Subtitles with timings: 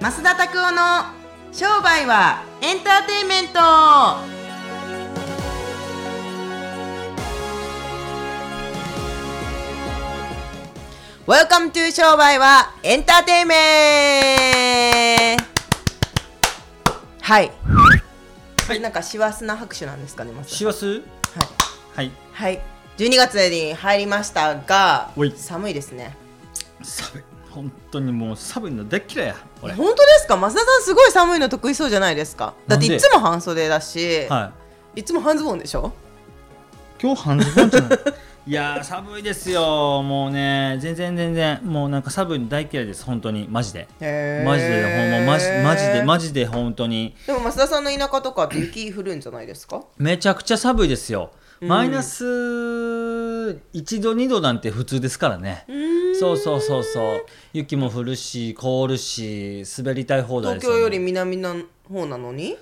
[0.00, 1.04] 増田拓夫の
[1.52, 3.60] 商売はエンターテインメント
[11.26, 15.44] welcome to 商売はエンターテイメント
[17.20, 17.50] はい。
[18.66, 20.48] これなんか師走な拍手なんですかね、まず。
[20.48, 20.86] 師走？
[20.86, 21.04] はい。
[21.94, 22.62] はいはい。
[22.96, 26.16] 12月に入りましたが寒いですね。
[26.82, 29.74] 寒い本当にもう寒いの大っ嫌いや俺。
[29.74, 30.36] 本当ですか？
[30.36, 32.54] 増田さんすごい寒いの得意そうじゃないですか。
[32.68, 34.52] だっていつも半袖だし、は
[34.96, 35.00] い。
[35.00, 35.92] い、つも半ズボンでしょ？
[37.02, 37.98] 今日半ズボンじゃない？
[38.46, 40.02] いやー寒いですよ。
[40.02, 41.60] もうね全然全然。
[41.62, 43.46] もうなんか寒いの大嫌いです本当に。
[43.50, 43.86] マジで。
[44.00, 47.14] マジでほんまマジマジでマジで本当に。
[47.26, 49.82] でも増田さんの田舎とかって雪降るんじゃないですか？
[49.98, 51.30] めちゃくちゃ寒いですよ。
[51.34, 55.66] うんマイナス1度2度なんて普通ですからね。
[56.18, 57.26] そうそうそうそう。
[57.52, 61.56] 雪も降るし凍るし滑りたい放題ですよ、ね、東京より南の
[61.88, 62.56] 方なのに？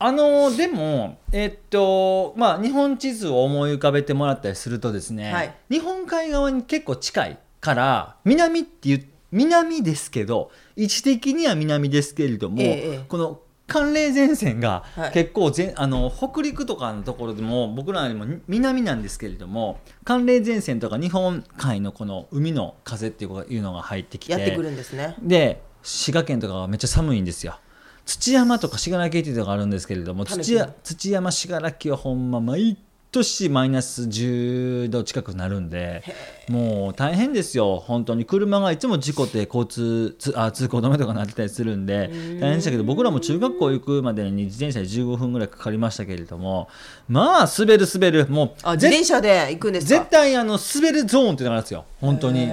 [0.00, 5.54] あのでもえっとまあ日本地図を思い浮かべてもらったりするとですね、はい。
[5.70, 13.04] 日本海側に結構近いから南っていう南ですけど位置的には南ですけれども、ええええ。
[13.08, 15.12] この寒冷前線がはい。
[15.12, 25.14] 結構ぜ、あの北陸とかのところでも僕らよりも南なんですけれども寒冷前線とか日本海のこの海の風っていうのが入ってきてやってくるんですね。
[25.22, 27.60] で滋賀県とかはめっちゃ寒いんですよ。
[28.04, 32.78] 土山とか信楽っていうのがあるんですけれども土や土山信楽はほんま毎
[33.18, 36.02] 年マイナス10度近くなるんで
[36.48, 37.76] もう大変ですよ。
[37.78, 42.08] 本当に車がいつも事故って交通つあ通行止めとかなってたりするんで
[42.40, 46.68] 大変でしたけど僕らも中学校行くまでに自転車で15分ぐらいかかりましたけれども
[47.08, 49.98] まあ滑る滑るもうあ自転車で行くんですか？
[50.00, 51.84] 絶対あの滑るゾーンっていうのがあるんですよ。
[52.00, 52.48] 本当に。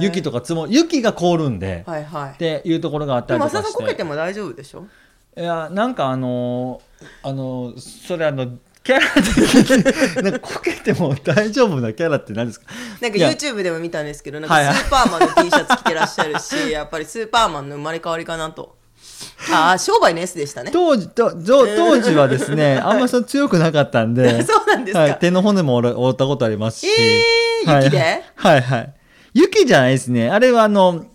[0.00, 2.30] 雪とか積も雪が凍るんで、はいはい。
[2.32, 3.72] っていうところがあったでもりとかして。
[3.72, 4.86] 増田さんこけても大丈夫でしょ？
[5.38, 8.46] いやなんかあのーあのーそれあの
[8.86, 10.22] キャラ的に。
[10.22, 12.66] なんかこけても大丈夫なキャラって何ですか？
[13.00, 14.74] なんか YouTube でも見たんですけどなんはいはい。
[14.74, 18.76] かスーパーマンの T シャツ着てらっしゃるし やっぱりスーパーマンの生まれ変わりかなと。
[19.52, 20.70] ああ商売の S でしたね。
[20.72, 25.00] 当時と当当時はですね あんまりその強くなかったんで そうなんですか。
[25.00, 28.94] はい、手の骨も折ったことありますし、えーはい雪ではいはい。
[29.34, 30.30] 雪じゃないですね。
[30.30, 31.06] あれはあの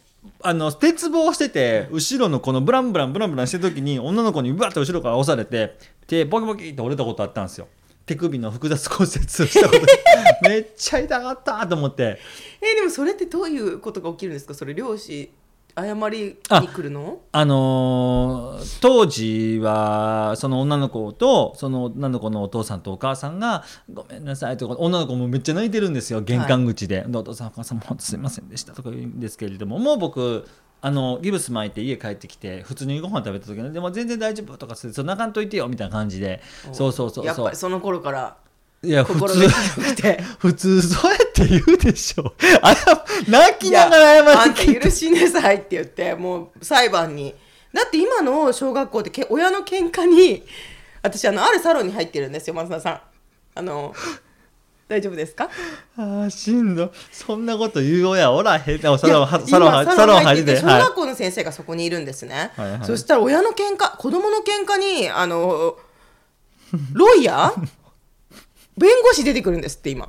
[0.44, 7.68] あの鉄棒してて後ろのこのブランブランブランブランしてる時に女の子にうわっと後ろから押されて手ボキボキって折れたことあったんですよ。
[8.06, 9.82] 手首の複雑骨折をしたこと。
[10.50, 12.18] めっちゃ痛かったと思って。
[12.62, 14.54] えーでもそれってどういうことが起きるんですか？
[14.54, 15.32] それ漁師
[15.76, 17.22] 謝りに来るの？
[17.32, 30.48] あのー当時はその女の子とその女の子のお父さんとお母さんが「ごめんなさい」とか女の子もめっちゃ泣いてるんですよ玄関口で、でお父さんお母さんも本当すいませんでしたとか言うんですけれどももう僕
[30.82, 36.42] あのギブス巻いて家帰ってきて普通にご飯食べた時にでも全然大丈夫とかそ泣かんといてよみたいな感じで。
[36.74, 37.26] そうそうそうそう。
[37.26, 38.38] やっぱりその頃から
[38.84, 39.48] いや普通
[40.40, 42.34] 普通そうやって言うでしょ。
[42.64, 42.76] あ
[43.28, 44.74] 泣きながら謝あんって。
[44.74, 47.36] た許しなさいって言ってもう裁判に。
[47.74, 50.44] だって今の小学校ってけ親の喧嘩に
[51.04, 53.02] 私あのあるサロンに入ってるんですよ松田さん。
[53.54, 53.94] あの
[54.88, 55.48] 大丈夫ですか？
[55.98, 56.92] ああしんど。
[57.12, 58.80] そんなこと言う親おらへん。
[58.80, 62.86] サロンサロンサロン入ってて小学校の先生がそこにいるんですね、はいはい。
[62.86, 65.78] そしたら親の喧嘩子供の喧嘩にあの
[66.94, 67.68] ロイヤー？
[68.78, 70.08] 弁護士出てくるんですって今。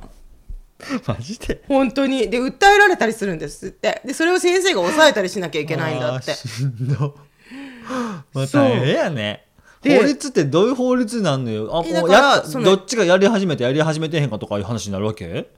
[1.07, 1.63] マジで？
[1.67, 2.29] 本当に。
[2.29, 4.01] で訴えられたりするんですって。
[4.05, 6.33] でそれを先生が抑えたりしなきゃいけないんだって。
[6.33, 7.15] しんど。
[8.33, 8.63] まあそう。
[8.63, 9.45] 大変やね。
[9.81, 11.69] で法律ってどういう法律なんのよ？
[11.77, 15.49] あもうやどっちがやり始めてやり始めてへんかとかいう話になるわけ？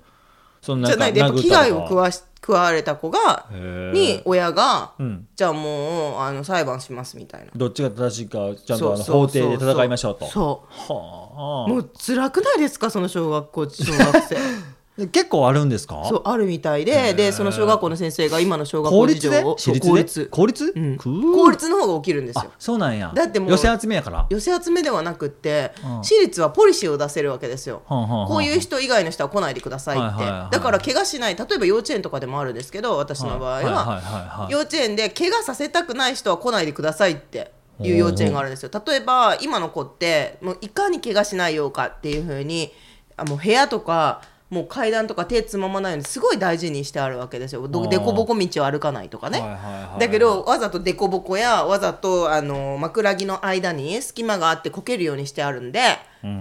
[0.66, 5.28] そんじゃないでやっぱ危害を食わわし食われた子がに親が、うん。
[5.36, 7.52] じゃあもうあの裁判しますみたいな。
[7.56, 10.28] どっちが正しいかちゃんとあの法廷で戦いましょうと。
[10.28, 10.94] そう。
[10.94, 11.70] はあ。
[11.70, 14.36] もう辛くないですかその小学校小学生。
[14.36, 14.42] で
[15.12, 16.06] 結構あるんですか？
[16.08, 19.58] そうあるみたいででその小学校の先生が今の小学公校事情を。
[19.58, 19.90] 私立で？
[19.90, 20.98] 公立公立、うん。
[20.98, 23.12] 公立の方が起きるんですあよそうなんや。
[23.14, 24.26] だってもう寄せ集めやから？
[24.30, 26.04] 寄せ集めではなくって、うん。
[26.04, 28.20] 私立はポリシーを出せるわけですよ、はんはんはん。
[28.20, 31.36] はんこういう人以外の人は来ないでくださいって、はいはいはいだから怪我しない。
[31.36, 37.52] 例えば幼稚園とかでもあるんですけど私の場合は,、はいはいはいはい幼稚園で怪我させたくない人は来ないでくださいって
[37.82, 37.98] いう。
[37.98, 38.70] 幼稚園があるんですよ。
[38.86, 42.72] 例えば今の子ってもういかに怪我しないようかっていうふうに
[43.18, 44.22] あもう部屋とか
[44.52, 47.68] もう階段とか手つままないようにすごい大事にしてあるわけですよ。
[47.68, 47.90] どあー。
[47.90, 50.00] でこぼこ道を歩かないとかね、はいはいはい。
[50.00, 55.80] だけどわざとでこぼこやわざとあの枕木の間に隙間があってこけるようにしてあるんで、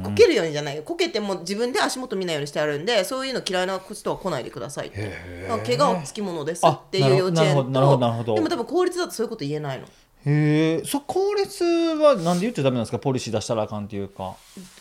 [0.03, 5.03] こけるようにじゃないこけても自分で足元見ないようにしてあるんでそういうの嫌いな人は来ないでくださいって。
[5.49, 8.35] だから怪我はつきものですっていう幼稚園あなるほどなるほどなるほど。
[8.35, 9.87] とでも多分公立だとそういうこと言えないの。
[10.27, 12.99] へえそ法律はなんで言っちゃダメなんですか？
[12.99, 14.35] ポリシー出したらあかんっていうか。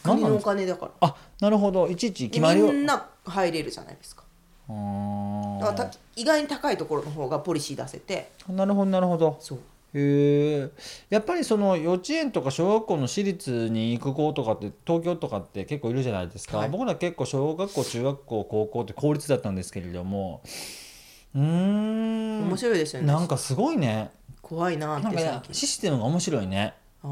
[0.03, 0.51] 国のおなんなんですか？
[0.51, 1.87] 金だからあなるほど。
[1.87, 4.23] いちいちで決まりをみんな入れるじゃないですか。
[4.69, 8.31] あだから意外に高いところの方がポリシー出せて。
[8.47, 9.37] なるほどなるほど。
[9.39, 9.59] そう。
[9.95, 10.69] へえ
[11.09, 16.69] やっぱりその幼稚園とか小学校の私立に行く子とかって東京とかって結構いるじゃないですか、はい。
[16.69, 20.41] 僕ら結構小学校中学校高校って公立だったんですけれども
[21.35, 22.47] うーん。
[22.47, 23.07] 面白いですよね。
[23.07, 24.11] なんかすごいね。
[24.41, 26.73] 怖いなっなんかシステムが面白いね
[27.03, 27.09] 例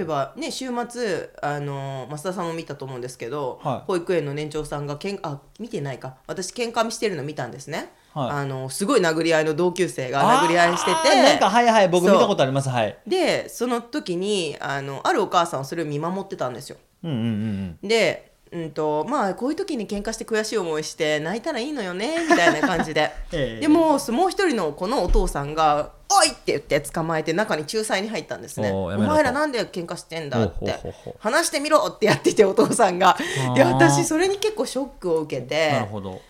[0.00, 3.86] えばね週末あの増田さんも見たと思うんですけど、はい。
[3.86, 6.16] 保育園の年長さんがけんあ見てないか。
[6.26, 8.30] 私喧嘩してるの見たんですね、はい。
[8.30, 12.70] あのすごい殴り合いの同級生が殴り合いしてあーなんかてはいはい僕見たことあります。
[12.70, 12.96] はい。
[13.06, 16.78] でその時にあのあるお母さんはそれを見守ってたんですよ。
[17.04, 17.88] うんうんうんうん。
[17.88, 23.10] でうんとまあこういう時に喧嘩して悔しい思いして泣いたらいいのよねみたいな感じで。
[23.32, 23.60] ええ。
[23.60, 30.78] でもそもう一人の子のお父さんが「おい!」って言って捕まえて中に仲裁に入ったんですね「お前らなんで喧嘩してんだ」って。
[31.18, 33.16] 話してみろってやっててお父さんが。
[33.18, 33.54] ー。
[33.54, 36.20] で私それに結構ショックを受けなてるほど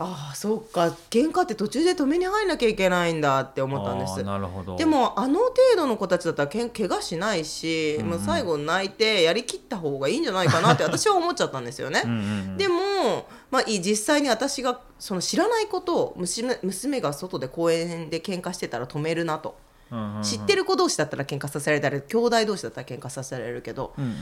[0.00, 0.96] ああそうか。
[1.10, 4.22] 喧嘩って途中で止めに入んなきゃいけないんだって思ったんです。
[4.22, 4.76] なるほど。
[4.76, 12.02] でもあの程度の子たちだったらけん怪我しないし、もう最後泣いてやりきった方がいいんじゃないかなって 私は思っちゃったんですよね。
[12.04, 12.22] うんうんう
[12.52, 12.56] ん。
[12.56, 19.56] でも、まあ、いい実際に私がその知らないことを娘娘が外で公園で喧嘩してたら止めるなと、
[19.90, 20.22] うんうんうん。
[20.22, 24.12] 知ってる子同士だったら喧嘩させられたり兄弟同士だったら喧嘩させられるけど、うんうん。
[24.12, 24.14] っ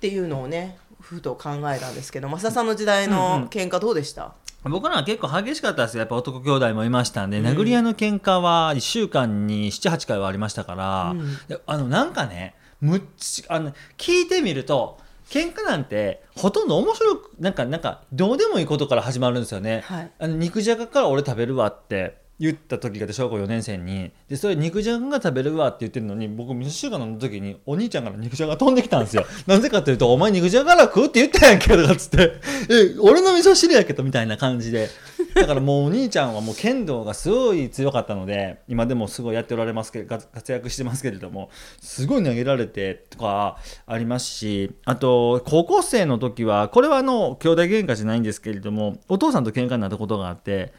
[0.00, 4.32] ていうのをねふと考えたんですけど増田さんの時代の喧嘩どうでした、
[4.64, 6.00] 僕らは結構激しかったですよ。
[6.00, 11.36] やっぱ男兄弟もいましたんで、殴り合いの喧嘩は1週間に78回はありましたから、うん。
[11.48, 14.98] であのなんかねむっちあの聞いてみると
[15.30, 19.82] 喧嘩なんてほとんど面白くなんかなんかどうでもいいことから始まるんですよね。
[19.86, 20.10] はい。
[20.18, 29.26] あの肉じゃがから俺食べるわって言った時が小学校4年生にでそれ肉じゃがが食べるわって言ってるのに僕味噌汁の時にお兄ちゃんから肉じゃが飛んできたんですよ。
[29.46, 32.32] なぜかというと「お前肉じゃがら食うって言ったやんけ」とかっつって
[32.70, 34.88] 「え俺の味噌汁やけど」みたいな感じで。
[35.34, 41.50] だからもうお兄ちゃんはもう剣道がすごい強かったので今でもすごいやっておられますけど活活躍してますけれども
[41.80, 50.72] すごい投げられてとかありますしあと高校生の時はこれはあの兄弟喧嘩じゃないんですけれどもお父さんと喧嘩になったことがあって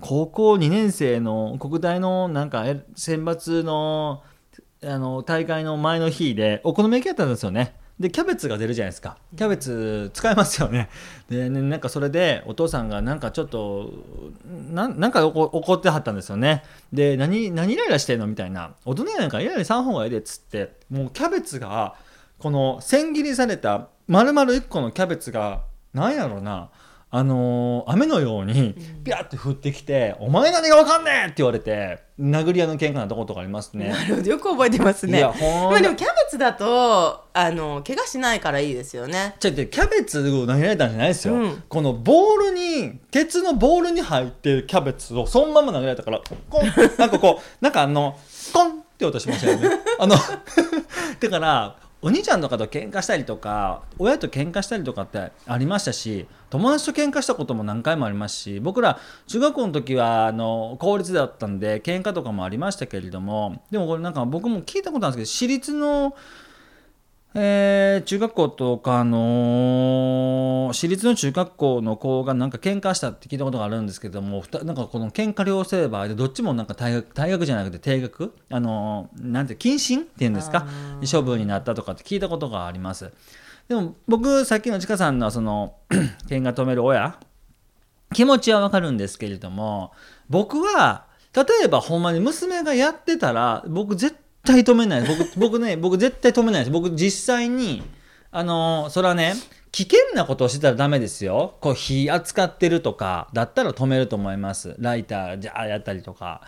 [0.00, 2.64] 高校2年生の国大のなんか
[2.96, 4.22] 選抜の
[4.82, 7.76] あの大会の前の日でお好み焼きやったんですよね。
[7.98, 9.18] でキャベツが出るじゃないですか。
[9.36, 10.88] キャベツ使えますよね。
[11.28, 13.92] でねなんかそれでお父さんがなんかちょっと
[14.72, 16.62] ななんか怒ってはったんですよね。
[16.94, 18.74] で何何イライラしてんのみたいな。
[18.86, 21.94] 大人やなんかイライラ3本がええでっつってもうキャベツが
[22.38, 26.70] この千切りされた丸々1個のキャベツがなんやろうな。
[27.12, 28.74] あのー雨のように
[29.04, 33.88] ピャって降ってきて「お前何がわかんねえ!」って言われて殴り合いの喧嘩なとことかありますね。
[33.88, 34.30] なるほど。
[34.30, 35.18] よく覚えてますね。
[35.18, 39.34] いやほんまあでもキャベツだとあの怪我しないからいいですよね。
[39.40, 41.62] ちょっとキャベツを投げられたんじゃないですよ、うん。
[41.68, 46.20] このボールに鉄のボールに入ってるキャベツをそのまま投げられたから
[46.50, 46.66] コン
[46.98, 48.18] なんかこうなんかあの
[48.52, 49.70] コンって音しましたよね。
[49.98, 50.14] あの
[51.20, 66.14] だからお兄ちゃんとかと喧嘩したりとか親と喧嘩したりとかってありましたし友達と喧嘩したことも何回もありますし僕ら中学校の時はあの公立だったんで喧嘩とかもありましたけれどもでもこれなんか僕も聞いたことあるんですけど私立の
[67.34, 78.34] えー中学校とかの私立の中学校の子がなんか喧嘩したって聞いたことがあるんですけどもなんかこの喧嘩両成敗でどっちもなんか退学退学じゃなくて定額？
[78.50, 80.66] あのーなんて謹慎っていうんですか？
[81.10, 83.12] 処分になったとかって聞いたことがあります。
[83.68, 85.76] でも僕さっきのちかさんのその
[86.28, 87.16] 喧嘩止める親
[88.12, 89.92] 気持ちはわかるんですけれども
[90.28, 94.20] 僕は例えばほんまに娘がやってたら僕絶対
[94.58, 95.02] 止めない。
[95.06, 96.70] 僕 僕ね僕絶対止めないです。
[96.70, 97.82] 僕実際に
[98.30, 99.34] あのそれはね
[99.72, 101.54] 危険なことをしてたらダメですよ。
[101.60, 104.74] こう火扱ってるとかだったら止めると思います。
[104.78, 106.42] ライターじゃあやったりとか。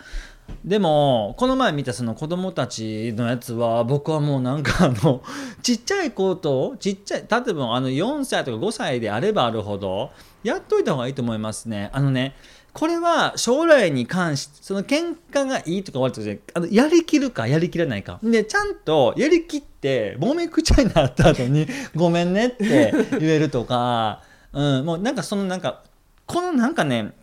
[0.65, 5.23] でもこの前見たその子供たちのやつは僕はもうなんかあの
[5.61, 10.11] ちっちゃい子とちっちゃい例えばあの4歳とか5歳であればあるほど
[10.43, 11.89] やっといた方がいいと思いますね。
[11.93, 12.35] あのね
[12.73, 18.19] これは将来に関してその喧嘩がいいとか悪いとかじゃあのやりきるかやりきらないか。
[18.23, 25.83] でちゃんとやりきってもめくちゃになった後に「ごめんね」って言えるとか、 うん、もうなんかそのなんか
[26.25, 27.13] このなんかね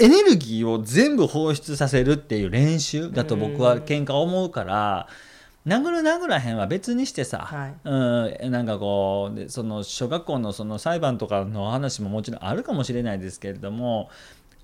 [0.00, 5.08] エネルギーを全部放出させるっていう練習だと僕は喧嘩思うから
[5.66, 7.74] 殴る殴らへんは別にしてさ、はい。
[7.84, 14.08] うん、なんかこうでその小学校のその裁判とかの話ももちろんあるかもしれないですけれども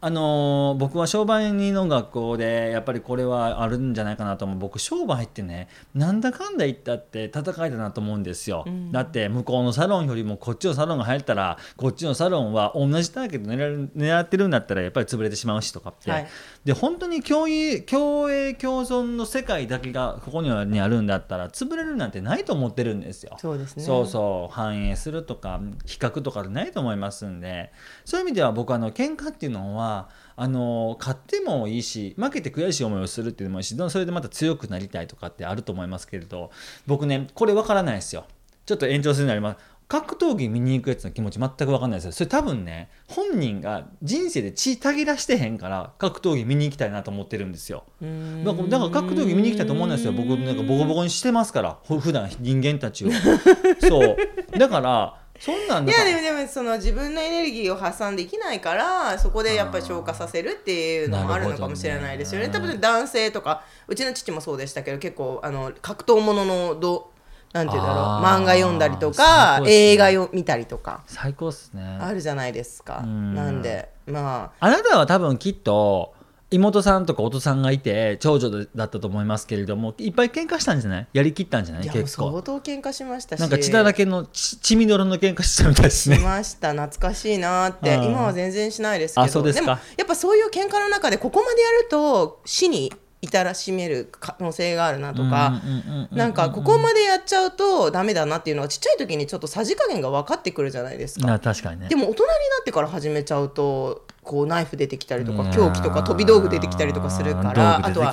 [0.05, 4.59] あのー僕は商売人の学校でやっぱりこれはあるんじゃないかなと思う。
[4.59, 8.93] 僕商売ってねなんだかんだ言ったって戦いだなと思うんですよ、うん。
[8.93, 16.27] だって向こうのサロンよりもこっちのサロンが入ったらこっちのサロンは同じターゲット狙狙ってるんだったらやっぱり潰れてしまうしとかって、はい。
[16.65, 23.39] で本当に共栄共栄共存の世界だけがここにはにあるんだったら潰れるなんてないと思ってるんですよ。
[23.41, 23.85] そうですね。
[23.85, 24.55] そうそう。
[24.55, 27.73] 反映するとか比較とかでないと思いますんで。
[28.05, 29.94] そういう意味では僕あの喧嘩っていうのは
[30.37, 36.51] あの勝ってもいいし負けて悔しい思いをするっていうのもいいしそれでまた強くなりたいとかってあると思いますけれど
[36.87, 38.27] 僕ねこれ分からないですよ。
[38.67, 39.75] ちょっと延長するなります。
[39.87, 42.13] 格闘技見に行くやつの気持ち全く分かんないですよ。
[42.13, 47.85] それ多分ね本人が人生で血たぎらしてへんから格闘技見に行きたいなと思ってるんですよ。
[48.01, 48.09] だ
[48.55, 50.13] から格闘技見に行きたいと思うんですよ。
[50.13, 53.11] 僕なんかボコボコにしてますからふ普段人間たちを。
[53.81, 54.17] そう。
[54.59, 55.93] だからそんなんいだ。
[55.93, 62.49] からやでもでもその自分のエネルギーを発散できないからそこでやっぱり消化させるっていうのもあるのかもしれないですよね。
[62.49, 67.11] ね多分男性とかうちの父もそうでしたけど結構あの格闘もののど
[67.53, 69.71] なんていうんだろう漫画読んだりと最か、ね。
[69.71, 71.83] 映画を見たりとか最高っすね。
[72.01, 73.03] あるじゃないですか。
[73.05, 73.35] うん。
[73.35, 74.67] なんでまあ。
[74.67, 76.15] あなたは多分きっと
[76.51, 81.09] 妹さんとか弟さんがいて長女だったと思いますけれどもいっぱい喧嘩したんじゃない？
[81.13, 81.91] やりきったんじゃない？
[81.91, 82.31] 結構。
[82.31, 83.41] 相当喧嘩しましたし。
[83.41, 86.73] なんか血だらけの血血みどろの喧嘩してたみたいですしねました。
[86.73, 87.97] 懐かしいなって。
[87.97, 88.05] うん。
[88.05, 89.23] 今は全然しないですけど。
[89.25, 89.75] あそうですか。
[89.75, 95.63] もやっぱそういう喧嘩の中でここまでやると死に至らしめる可能性があるなとか、
[96.11, 101.27] なんかここまでやっちゃうとダメだなっていうのはちっちゃい時にちょっとさじ加減が分かってくるじゃないですか。
[101.27, 101.89] な確かにね。
[101.89, 108.13] でも大人になってから始めちゃうとこうナイフ出てきたりとか凶器とか飛び道具出てきたりとかするからあとは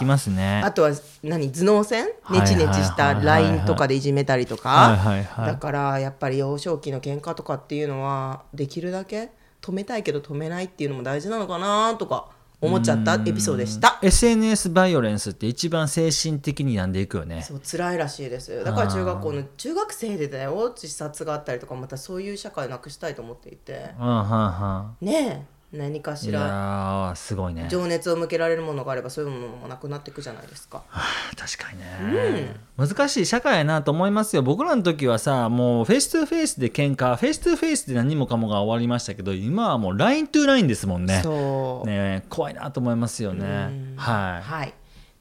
[0.64, 0.92] あとは
[1.24, 12.30] 何頭脳戦はいネチネチしたはいはいはいはい LINE とかでいじめたりとはいかだからやっぱり幼少期の喧嘩とかっていうのはできるだけ止めたいけど止めないっていうのも大事なのかなとか
[12.62, 13.98] 思っちゃったエピソードでした。
[14.04, 17.42] SNS バイオレンスって一番精神的に病んでいくよね。
[17.42, 18.64] そう辛いらしいです。
[18.64, 23.94] だから中学校の中学生でだよ自殺があったりとかまたそういう社会なくしたいと思っていて。
[25.02, 27.68] ねえ何かんいやしらーすごいね。
[27.70, 30.84] 情熱を向けられるものがあればそういうものもなくなっていくじゃないですか。
[31.38, 34.42] 確かにね、難しい社会やなと思いますよ。
[34.42, 41.22] 僕らの時はさもう face to face で喧嘩 face to face で何もかもが終わりましたけど今はもう LINE to LINE ですもんね。
[41.24, 43.46] そう、ね怖いなと思いますよね。
[43.46, 43.94] うん。
[43.96, 44.42] はい。
[44.42, 44.74] はい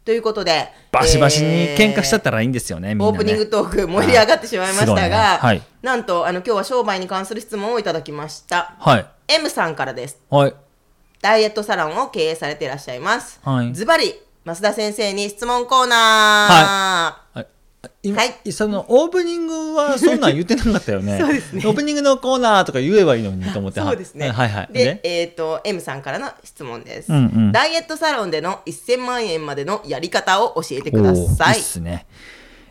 [0.04, 3.10] ということでバシバシにえー喧嘩しちゃったらいいんですよね、みんなね。
[3.10, 5.08] オープニングトーク盛り上がってしまいましたが、ね。
[5.38, 5.62] はい。
[5.82, 8.74] なんとあの今日は商売に関する質問をいただきました。
[8.78, 9.06] はい。
[9.28, 10.18] M さんからです。
[10.30, 10.54] はい。
[11.20, 13.40] ダイエットサロンを経営されていらっしゃいます。
[13.44, 14.14] はいズバリ、
[14.44, 17.38] 増田先生に質問コーナー。
[17.38, 17.59] はい今
[18.02, 18.52] はい。
[18.52, 21.18] そのオープニングはそんなん言ってなかったよね。
[21.20, 21.62] そうですね。
[21.66, 24.30] オープニングのコーナーとか言えばいいのにと思ってそうですね。
[24.30, 24.68] はいはい。
[24.72, 27.52] で、えっ、と、M さんからの質問です、うんうん。
[27.52, 31.56] ダイエットサロンでの1000万円までのやり方を教えてください。
[31.56, 32.06] いいっすね。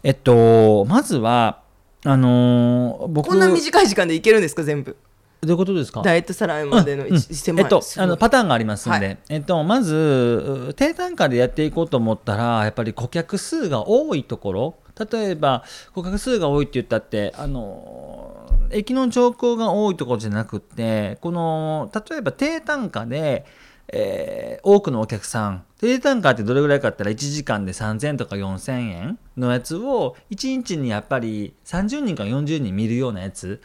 [0.01, 1.59] えっとまずは
[2.05, 4.95] あのー僕こんな短い時間でいけるんですか、全部。
[5.41, 6.01] どういうことですか？
[6.01, 7.65] ダイエットサロンまでのうん1000万円。
[7.65, 9.17] えっとあのパターンがありますんで、はい。
[9.29, 14.75] えっと、まずう低単価でやっていこうと思ったらやっぱり顧客数が多いところ
[15.11, 15.63] 例えば
[15.93, 23.45] 顧客数が多いって言ったってあの駅の乗降が多いところじゃなくてこの例えば低単価で
[23.91, 33.61] えー多くのお客さん低単価ってどれぐらいかって言ったら1時間で3000とか4000円のやつを1日にやっぱり30人か40人見るようなやつ。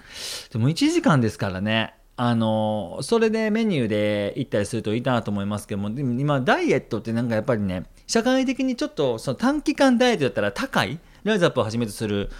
[0.53, 12.31] でも1時間ですからねあのそれでメニューで行ったりするといいなと思いますけどもでも今ダイエットってなんかやっぱりね社会的にちょっとその短期間ダイエットだったら高いライズアップをはじめとする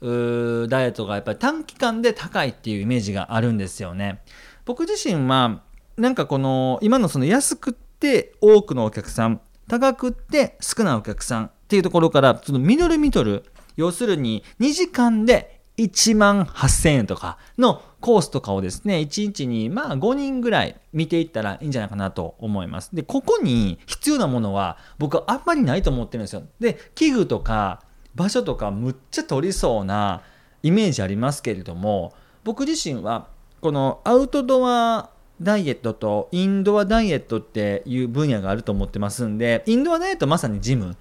[0.00, 4.22] ダイエットがやっぱり短期間で高いっていうイメージがあるんですよね。
[4.64, 5.62] 僕自身は
[5.96, 13.44] なんかこの今のその安くって多くのお客さん高くって少ないお客さんっていうところからそのミドルミドル
[13.76, 27.82] 要するに2時間で1万8000円とかのコースとかをですね1日にまあ5人ぐらい見ていったらいいんじゃないかなと思いますでここに必要なものは僕はあんまりないと思ってるんですよで器具とか
[28.14, 30.22] 場所とかむっちゃ取りそうな
[30.62, 32.12] イメージありますけれども
[32.44, 33.28] 僕自身は
[33.60, 40.96] このアウトドアダイエットとインドアダイエットっていう分野があると思ってますんでインドアダイエットまさにジム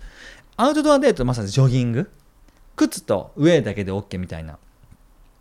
[0.55, 2.09] アウトドアダイエットまさにジョギング
[2.75, 4.57] 靴とウェアだけで OK みたいな。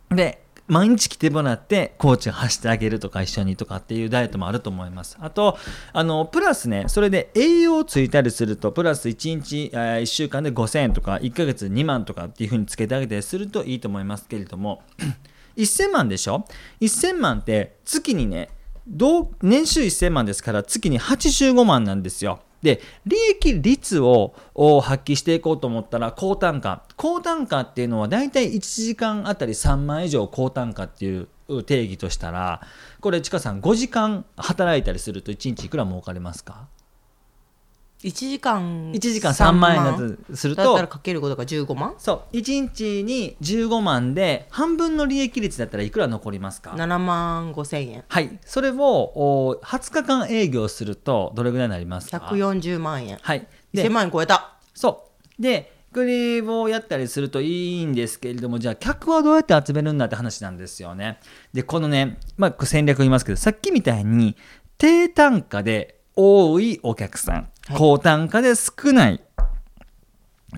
[0.09, 5.17] で毎日来てもらってコーチが走ってあげるとか一緒にとかっていうダイエットもあると思います。
[5.19, 5.57] あと
[5.91, 14.83] あのプラスねそれで栄養をついたりするとプラス1日、えー1週間で5000円とか1ヶ月2万とかっていうふうにつけてあげたりするといいと思いますけれども。
[15.57, 16.45] 1000万でしょ
[16.79, 18.49] ？1000万って月にね
[18.87, 22.39] 同年収1000万ですから月に85万なんですよ。
[22.61, 24.33] で利益率を
[24.81, 26.83] 発揮していこうと思ったら高単価。
[26.97, 31.27] 高単価っていうのはだいたい1時間あたり3万以上高単価っていう
[31.63, 32.61] 定義としたら
[32.99, 36.67] これちかさん5時間働いたりすると1日いくら儲かりますか？
[38.03, 39.93] 1時間1時間3万円だ
[40.27, 41.95] とするだったらとかけることが15万？
[41.97, 48.05] そう1日に15万で半分の利益率だったらいくら残りますか？7万5千円。
[48.07, 48.39] はい。
[48.45, 53.17] それをお20日間営業するとどれぐらいになりますか？140万円。
[53.21, 53.45] はい。
[53.73, 54.55] で1000万円超えた。
[54.73, 55.41] そう。
[55.41, 61.19] でこれをやったりするといいんですけれどもじゃあ客はどうやって集めるんだって話なんですよね。
[61.51, 64.37] でこのね、まあ、戦略言いますけどさっきみたいに
[64.77, 67.77] 低単価で多いお客さん、はい。
[67.77, 69.21] 高単価で少ない。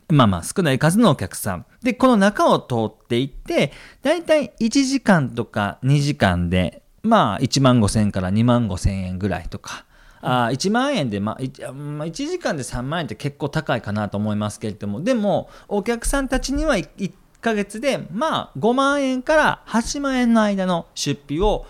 [0.09, 1.65] まあまあ少ない数のお客さん。
[1.83, 9.85] でこの中を通っていってだいたい1時間とか2時間でまあ1万5千円から2万5千円ぐらいとか。
[10.23, 15.03] あー1万円で、まあ、1, まあ1時間で3万円って結構高いかなと思いますけれども。
[15.03, 21.65] でもお客さんたちには 1, ヶ月でまあ5万円から8万円の間の出費を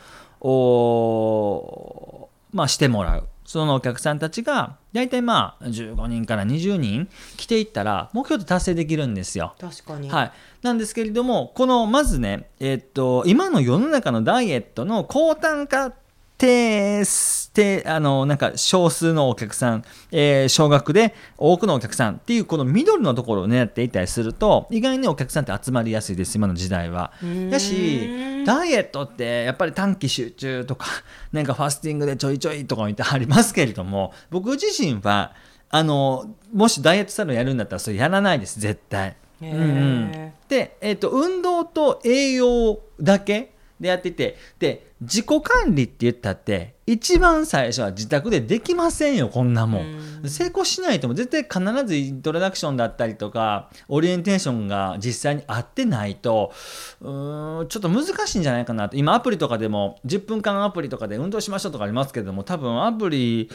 [2.54, 9.56] まあ、してもらうそのお客さんたちが大体まあ15人から20人来ていったら目標って達成できるんですよ。
[9.60, 10.32] 確かにはい、
[10.62, 15.94] なんですけれどもこのまずね、えっと今の世の中のダイエットの高単価
[16.38, 17.04] 低
[17.54, 27.14] 低あのなんか少数のお客さん、えー少額で多くのお客さんっていうこの緑のところを狙っていったりすると意外にお客さんって集まりやすいです今の時代は。
[27.50, 30.88] だしダイエットってやっぱり短期集中とか
[31.32, 35.34] なんかファスティングでちょいちょいとか言ってありますけれども僕自身は
[35.70, 39.16] あのもしダイエットサロンやるんだったらそれやらないです絶対。
[39.42, 43.51] うんうんで、えっと運動と栄養だけ
[43.82, 44.38] でやってて。
[44.60, 50.30] で自己管理って言ったって一番最初は自宅でできませんよこんなもん。
[50.30, 56.54] 成功しないとも絶対必ずイントロダクションだったりとかオリエンテーションが実際に合ってないと
[57.02, 58.98] うーんちょっと難しいんじゃないかなと。
[58.98, 63.50] 今アプリとかでも10分間アプリとかで運動しましょうとかありますけども多分アプリ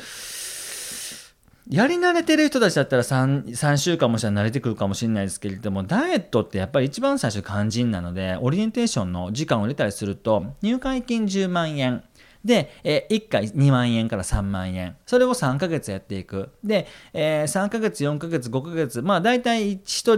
[1.68, 12.04] やり慣れてる人たちだったら 3, 3週間もしたら慣れてくるかもしれないですけれどもダイエットってやっぱり一番最初肝心なのでオリエンテーションの時間を入れたりすると入会金10万円。
[12.44, 14.96] で、え1回2万円から3万円。
[15.04, 16.50] それを3ヶ月やっていく。
[16.62, 19.02] で、え3ヶ月4ヶ月5ヶ月。
[19.02, 20.16] まあ大体1人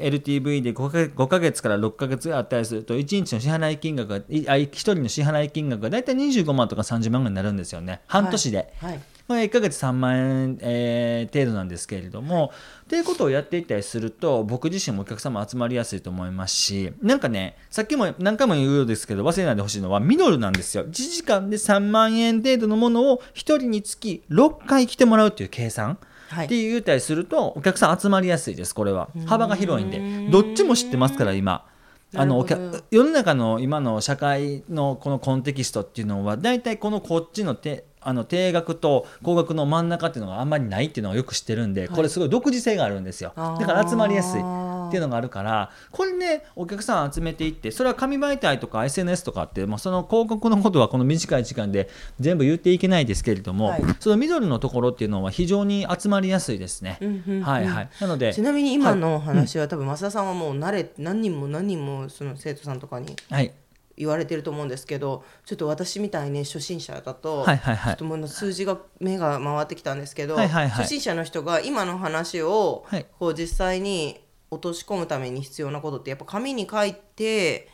[0.00, 8.00] LTV で 5, か5ヶ月から6ヶ月あったりすると1日の支払い金額が1人の支払い金額が大体25万とか30万ぐらいになるんですよね。
[8.08, 8.74] 半年で。
[8.80, 9.00] はい。
[9.28, 12.52] まあ、1ヶ月3万円、えー程度なんですけれども、
[12.84, 20.84] っていうことをやっていったりすると僕自身もお客様集まりやすいと思いますしなんかねさっきも何回も言うようですけど忘れないでほしいのはミドルなんですよ。
[20.84, 26.46] 1時間で3万円程度のものを1人につき6回来てもらうっていう計算はい。
[26.46, 29.08] って言ったりするとお客さん集まりやすいですこれは。
[29.26, 30.30] 幅が広いんで。
[30.30, 31.66] どっちも知ってますから今。
[32.14, 32.46] あの
[32.90, 43.32] 世の中の今の社会のこのコンテキストっていうのは大体このこっちのてあの低額と高額の真ん中っていうのがあんまりないっていうのをよく知ってるんで、これすごい独自性があるんですよ。
[43.36, 51.88] だから集まりやすいっていうのがあるからこれねお客さん集めていってそれは紙媒体とか SNS とかって、まあ、その広告のことはこの短い時間で
[52.20, 53.82] 全部言っていけないですけれども、はい。
[53.98, 56.98] その緑のところっていうのは非常に集まりやすいですね。
[57.00, 57.42] うんうんうん。
[57.42, 63.16] はいはい、なのでちなみに今の話は、多分増田さんはもう慣れ何人も何人もその生徒さんとかに。
[63.30, 63.52] はい
[63.96, 67.92] 言われてると思うんですけどちょっと私みたいに初心者だと、はいはいはい。
[67.92, 70.82] ちょっともう数字が目が回ってきたんですけど、はいはいはい。
[70.82, 73.06] 初心者の人が今の話を、はい。
[73.18, 77.68] こう実際に落とし込むために必要なことってやっぱ紙に書いて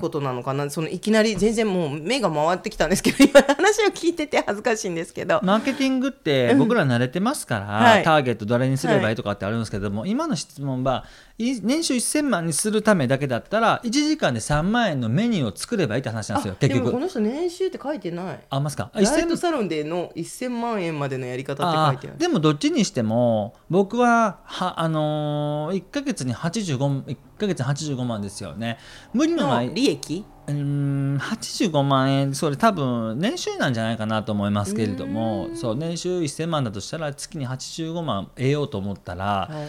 [0.00, 8.02] ことなのかな、そのいきなり全然もう目が回ってきたんですけど 今の話を聞いてて恥ずかしいんですけど、マーケティングって僕ら慣れてますから、はい。
[8.02, 11.04] ターゲットどれにすればいいとかってあるんですけども、今の質問は
[11.38, 16.92] い年収1000万にするためだけだったら1時間で3万円のメニューを作ればいいって話なんですよ結局。
[16.92, 18.40] この人年収って書いてない。
[18.50, 18.90] あますか？
[18.92, 22.18] ダイエッ1000トサロンでの1000万円までのやり方って書あいてある。
[22.18, 28.78] でもどっちにしても僕ははあのー、1ヶ月に85 1ヶ月に85万ですよね。
[29.12, 30.24] 無理のなのい利益？
[30.46, 32.34] うーん85万円。
[32.34, 35.48] それ多分年収なんじゃないかなと思いますけれども。
[35.54, 39.68] そう年収1000万だとしたら月に85万得ようと思ったら、はい。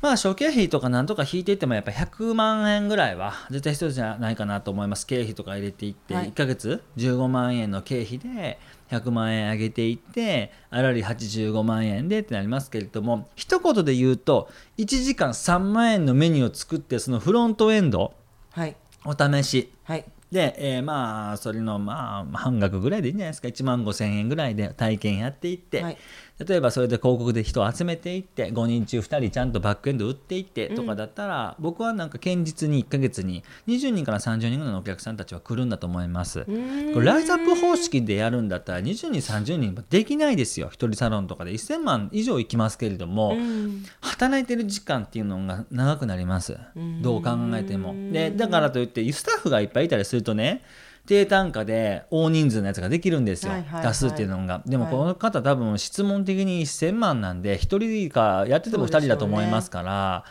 [0.00, 5.06] まあ諸経費とかなんとか引いていってもやっぱ100万円ぐらいは絶対必要じゃないかなと思います。
[5.06, 6.30] 経費とか入れていって、はい。
[6.30, 8.58] 1ヶ月15万円の経費で
[8.92, 18.14] 100万円上げていってあらり85万円でってなりますけれども一言で言うと1時間3万円のメニューを作ってそのフロントエンド
[18.52, 18.76] はい。
[19.04, 19.72] お試し。
[19.84, 20.04] はい。
[20.30, 23.48] で、えーまあそれのまあ半額ぐらいでいいんじゃないですか。
[23.48, 25.98] 1万5千円ぐらいで体験やっていって、はい
[26.38, 36.44] 例えばそれで広告で人を集めていって5人中2人ちゃんとバックエンド売っていってとかだったら、僕はなんか堅実に1ヶ月に20人から30人ぐらいのお客さんたちは来るんだと思います。
[36.44, 36.50] こ
[37.00, 40.68] れライズアップ方式でやるんだったら20人30人もできないですよ。
[40.72, 41.52] 一人サロンとかで。
[41.52, 43.84] 1000万以上いきますけれども、うん。
[44.00, 46.56] 働いてる時間っていうのが長くなります。
[47.02, 47.94] どう考えても。
[48.12, 50.62] でだからといってスタッフがいっぱいいたりするとね
[51.06, 53.86] 低単価で大人数のやつができるんですよ、はいはいはい。
[53.88, 54.62] 出すっていうのが。
[54.66, 54.92] でもはい。
[54.92, 60.24] この方多分質問的に1000万なんで1人かやってても2人だと思いますから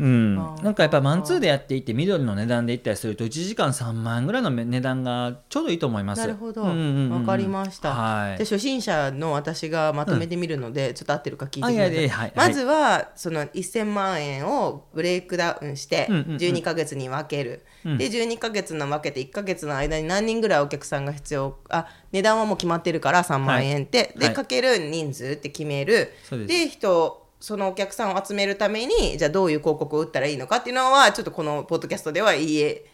[0.00, 0.34] うん。
[0.34, 6.20] なんかやっぱマンツーでやっていって緑の値段でいったりすると1時間3万円ぐらいの値段がちょうどいいと思います。
[6.20, 7.20] なるほど、うんうんうんうん。
[7.20, 8.38] わかりました、はい。
[8.38, 12.48] で初心者の私がまとめてみるので、ちょっと合ってるか聞いてくださいあい。
[12.48, 16.36] まずはその1000万円をブレイクダウンしてうんうんうん。
[16.36, 17.98] 12ヶ月に分ける、うん。
[17.98, 24.06] で12ヶ月の分けて1ヶ月の間に何人ぐらいお客さんが必要あ値段はもう決まってるから3万円って、はい。
[24.06, 24.18] はい。
[24.30, 26.12] でかける人数って決める。
[26.46, 32.84] で人そのお客さんを集めるためにじゃあどういう広告を打ったらいいのかっていうのはちょっとこのポッドキャストでは言え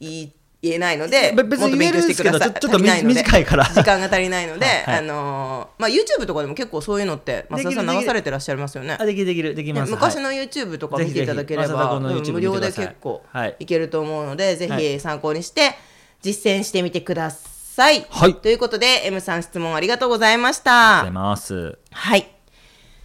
[0.00, 0.32] 言
[0.72, 2.54] えないのでべ別に勉強してください。
[2.54, 3.64] ちょっと短いから。
[3.64, 4.98] 時間が足りないので、はいはい。
[4.98, 8.96] あのーまあ YouTube とかでも結構そういうのって増田さん流されてらっしゃいますよね。
[8.98, 10.00] あできるできるできます、はい。
[10.00, 13.56] ね昔の YouTube とか見ていただければうん無料で結構はい。
[13.58, 15.74] いけると思うので、ぜはひ参考にして
[16.22, 18.06] 実践してみてください。
[18.08, 18.34] はい。
[18.34, 21.68] ということで M さん質問ありがとうございましありがとうございた。
[21.68, 21.78] ます。
[21.90, 22.33] はい。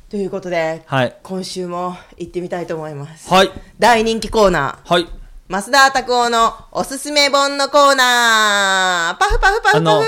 [0.10, 1.16] ということで、はい。
[1.22, 3.32] 今週も行ってみたいと思います。
[3.32, 3.52] はい。
[3.78, 4.94] 大人気コーナー。
[4.94, 5.08] はい。
[5.48, 9.20] 増田拓夫のおすすめ本のコーナー。
[9.20, 10.06] パフパフパフパフ。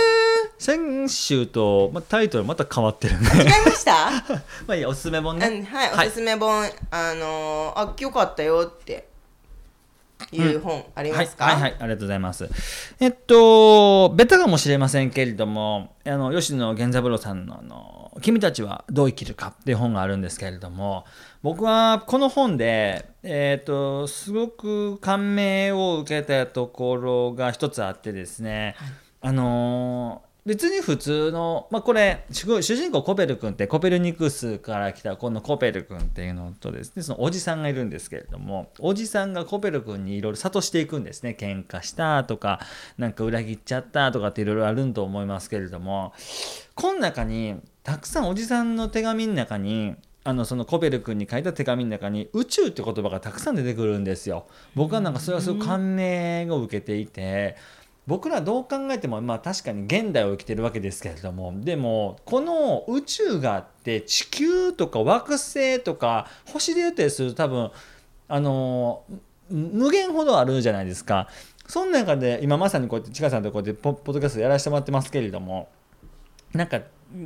[0.58, 3.28] 先週と、ま、タイトルまた変わってるね。
[3.36, 4.10] 違いました？
[4.66, 9.08] まあいいやおすすめ本うんねはい、おすすめ本、あのーあ、よかったよって。
[10.32, 12.48] いう本ありますか、はい、はいはいありがとうございます。
[13.00, 21.06] えっとベタかもしれませんけれどもあの吉野源三郎さんのあの「君たちはどう生きるか」っていう本があるんですけれども
[21.42, 28.76] 僕はこの本で、えっとすごく感銘を受けたところが一つあってですね、
[29.22, 42.60] あの別に普通の、まあ、これ主人公コペル君ってコペルニクスから来たこのコペル君っていうのとですねそのおじさんがいるんですけれどもおじさんがコペル君にいろいろ諭していくんですね喧嘩したとか
[42.98, 46.14] なんか裏切っちゃったとかっていろいろあるんと思いますけれども
[46.74, 54.46] この中にたくさんおじさんの手紙の中にあのそのコペル君に書いた手紙の中に宇宙って言葉がたくさん出てくるんですよ。
[54.76, 57.58] 僕はなんかそれはすごく感銘を受けていて
[58.08, 67.72] 僕らどう考えてもまあ確かに現代を生きてるわけですけれどもでもこの宇宙があって地球とか惑星とか星で言ったりすると多分
[68.28, 69.04] あの
[69.50, 71.28] 無限ほどあるじゃないですか。
[71.68, 75.70] その中で今まさにこうやってちかさんとこうやってポポッドキャストやらせてもらってますけれども
[76.54, 76.82] なんか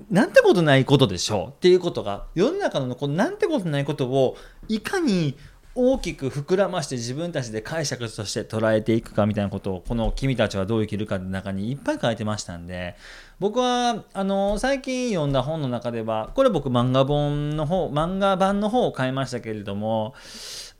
[0.09, 4.35] なんてことないことでしょうっていうことが世の中のこのなんてことないことを
[4.67, 5.37] いかに
[5.77, 12.95] 大きく膨らまして自分たちで解釈として捉えていくかみたいなことをこの「君たちはどう生きるか」の中にいっぱい書いてましたんで
[13.41, 20.13] 僕はあの最近読んだ本の中ではこれ僕漫画本の方漫画版の方を買いましたけれども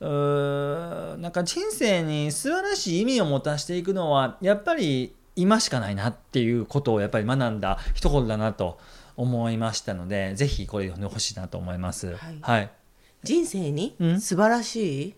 [0.00, 8.78] うーなんか人生に素晴らしい意味を持たせていくのはやっぱり今しかないなっていうことをやっぱり学んだ一言だなと
[9.16, 12.08] 思いましたのでぜひこれ読んでほしいなと思います。
[12.08, 12.70] はいはい、
[13.22, 14.20] 人生にうん。
[14.20, 15.14] 素晴らし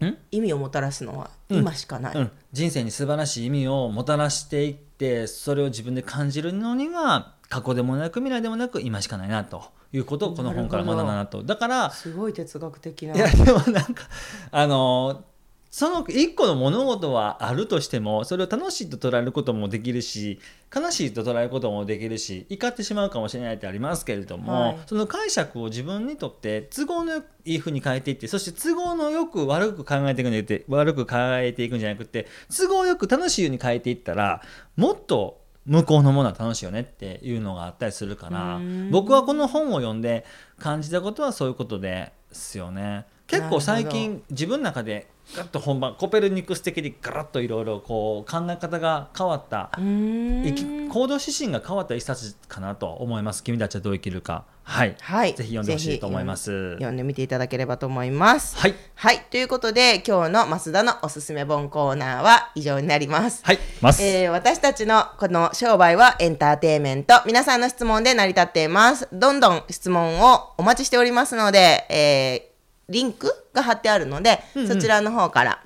[0.00, 0.16] いん？
[0.30, 1.58] 意味をもたらすのはうん。
[1.58, 9.64] 今しかない、うん、人生に素晴らしい意味をもたらしていってそれを自分で感じるのには過去でもなく未来でもなく今しかないなと。
[9.92, 11.42] いうことをこの本から学んだなと。
[11.42, 13.16] だからすごい哲学的な。
[13.16, 14.04] いやでもなんか
[14.52, 15.24] あの
[15.70, 20.40] その一個の物事はあるとしてもそれを楽しいと捉えることもできるし
[20.74, 34.42] 悲しいと捉えることもできるし怒ってしまうかもしれないってありますけれども、はいその解釈を自分にとって都合のいいふうに変えていってそして都合のよく悪く考えていくんじゃなくて悪く考えていくんじゃなくて都合よく楽しいように変えていったら
[34.76, 40.24] もっと向こうのものは楽しいよねっていうのがあったりするからうん僕はこの本を読んで
[40.58, 43.06] 感じたことはそういうことですよね。
[43.30, 53.44] 結構最近自分の中でガッと本番コペルニクス的にガラッといろいろこう考え方が変わった行動指針が変わった一冊かなと思います。
[53.44, 54.44] 君たちはどう生きるか。
[54.64, 55.34] はい、はい。
[55.34, 56.74] ぜひ読んでほしいと思います。
[56.74, 58.56] 読んでみていただければと思います。
[58.56, 58.74] はい。
[58.94, 59.20] はい。
[59.30, 63.44] ということで今日の増田のおすすめ本コーナーは以上になります。
[63.44, 63.58] はい。
[63.80, 67.14] ます、えー私たちのこの商売はエンターテインメント。
[67.26, 69.08] 皆さんの質問で成り立っています。
[69.12, 72.49] どんどん質問をお待ちしておりますので、えー
[72.90, 74.68] リンクが貼ってあるので、うんうん。
[74.68, 75.62] そちらの方から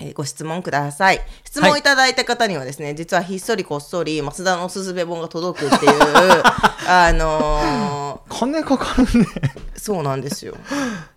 [0.00, 1.20] えーご質問ください。
[1.44, 5.92] 質問いただいた方にはですね、実はひっそりこっそり増田のおすすめ本が届くっていう
[6.88, 9.26] あの金かかるね。
[9.74, 10.54] ーそうなんですよ。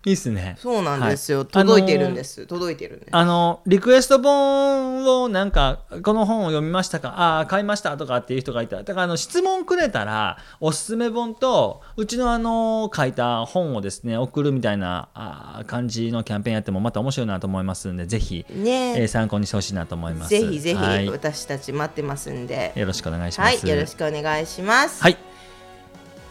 [0.04, 0.56] いいっすね。
[0.58, 1.46] そうなんですよ、はい。
[1.48, 3.08] 届いてるんです、届いてるんです。
[3.12, 7.08] あのリクエスト本をなんかこの本を読みましたか？
[7.16, 8.76] ああ買いましたとかっていう人がいた。
[8.76, 20.30] らだからあの質問くれたらおすすめ本とうちのあの書いた本をですね送るみたいなあー感じのキャンペーンやってもまた面白いなと思いますんでぜひ、ねえー参考にしてほしいなと思います。
[20.30, 25.02] ぜひぜひはい、私たち待ってますんで、よろしくお願いしまはい、すよろしくお願いします。
[25.02, 25.16] はい。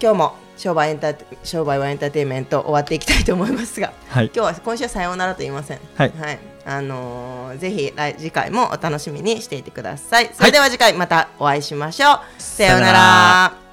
[0.02, 4.26] 今日も商売エンタ商売はエンターテインメント終わっていきたいと思いますが、はい。
[4.26, 5.80] 今日は今週はさようならと言いません。
[5.96, 6.12] はい。
[6.64, 10.30] あのーぜひ来次回もお楽しみにしていてください。
[10.34, 12.20] それでは次回またお会いしましょう。
[12.38, 13.71] さようなら。